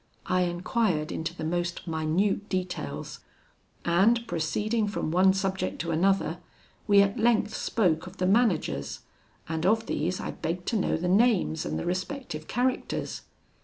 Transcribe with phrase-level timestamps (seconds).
[0.25, 3.19] I enquired into the most minute details;
[3.85, 6.39] and, proceeding from one subject to another,
[6.87, 9.01] we at length spoke of the managers,
[9.47, 13.21] and of these I begged to know the names and the respective characters.